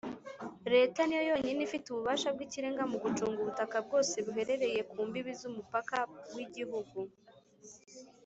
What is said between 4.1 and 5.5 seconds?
buherereye mu mbibi